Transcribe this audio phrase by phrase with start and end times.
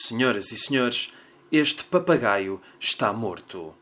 [0.00, 1.12] Senhoras e senhores,
[1.50, 3.74] este papagaio está morto.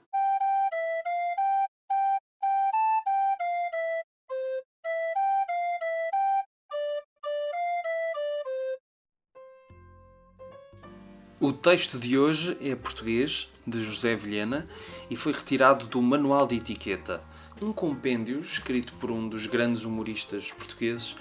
[11.39, 14.67] O texto de hoje é português, de José Vilhena,
[15.11, 17.23] e foi retirado do Manual de Etiqueta,
[17.61, 21.15] um compêndio escrito por um dos grandes humoristas portugueses,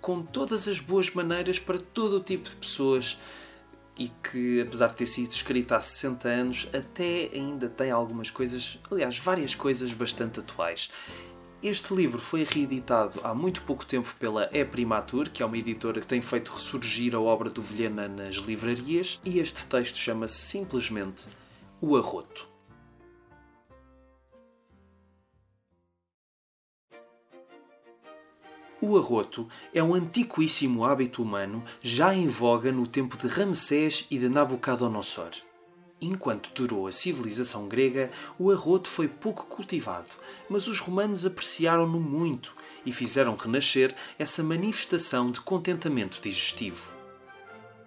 [0.00, 3.18] com todas as boas maneiras para todo o tipo de pessoas
[3.98, 8.78] e que, apesar de ter sido escrito há 60 anos, até ainda tem algumas coisas,
[8.90, 10.90] aliás, várias coisas bastante atuais.
[11.62, 16.00] Este livro foi reeditado há muito pouco tempo pela E Primatur, que é uma editora
[16.00, 21.28] que tem feito ressurgir a obra do Vilhena nas livrarias, e este texto chama-se simplesmente
[21.80, 22.55] O Arroto.
[28.88, 34.16] O arroto é um antiquíssimo hábito humano já em voga no tempo de Ramsés e
[34.16, 35.30] de Nabucodonosor.
[36.00, 40.10] Enquanto durou a civilização grega, o arroto foi pouco cultivado,
[40.48, 46.94] mas os romanos apreciaram-no muito e fizeram renascer essa manifestação de contentamento digestivo.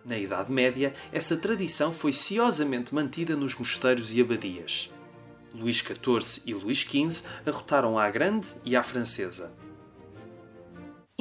[0.03, 4.91] Na Idade Média, essa tradição foi ciosamente mantida nos mosteiros e abadias.
[5.55, 9.49] Luís XIV e Luís XV arrotaram à grande e à francesa.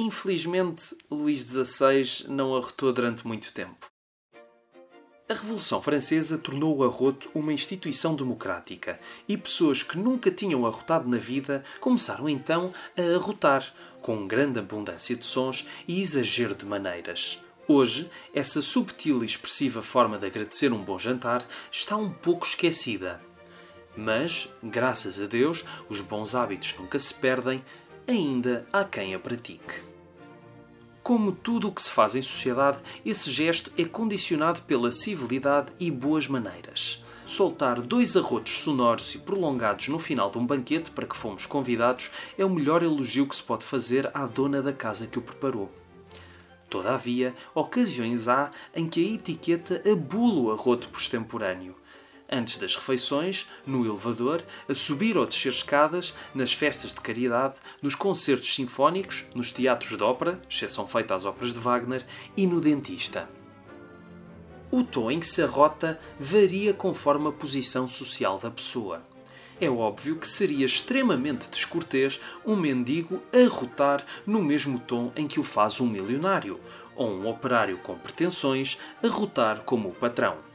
[0.01, 3.91] Infelizmente, Luís XVI não arrotou durante muito tempo.
[5.27, 8.97] A Revolução Francesa tornou o arroto uma instituição democrática
[9.27, 15.17] e pessoas que nunca tinham arrotado na vida começaram então a arrotar, com grande abundância
[15.17, 17.37] de sons e exagero de maneiras.
[17.67, 23.21] Hoje, essa subtil e expressiva forma de agradecer um bom jantar está um pouco esquecida.
[23.97, 27.61] Mas, graças a Deus, os bons hábitos nunca se perdem,
[28.07, 29.88] ainda há quem a pratique.
[31.09, 35.89] Como tudo o que se faz em sociedade, esse gesto é condicionado pela civilidade e
[35.89, 37.03] boas maneiras.
[37.25, 42.11] Soltar dois arrotos sonoros e prolongados no final de um banquete para que fomos convidados
[42.37, 45.73] é o melhor elogio que se pode fazer à dona da casa que o preparou.
[46.69, 51.75] Todavia, ocasiões há em que a etiqueta abula o arroto por extemporâneo
[52.31, 57.95] antes das refeições, no elevador, a subir ou descer escadas, nas festas de caridade, nos
[57.95, 62.05] concertos sinfónicos, nos teatros de ópera, exceção feita às óperas de Wagner,
[62.37, 63.29] e no dentista.
[64.71, 69.01] O tom em que se arrota varia conforme a posição social da pessoa.
[69.59, 75.43] É óbvio que seria extremamente descortês um mendigo arrotar no mesmo tom em que o
[75.43, 76.59] faz um milionário,
[76.95, 80.48] ou um operário com pretensões arrotar como o patrão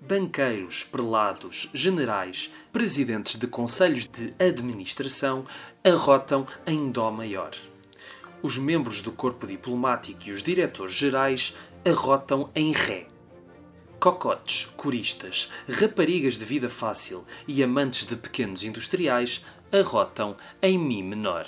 [0.00, 5.44] banqueiros, prelados, generais, presidentes de conselhos de administração
[5.84, 7.52] arrotam em dó maior.
[8.42, 11.54] Os membros do corpo diplomático e os diretores gerais
[11.84, 13.06] arrotam em ré.
[13.98, 21.46] Cocotes, coristas, raparigas de vida fácil e amantes de pequenos industriais arrotam em mi menor.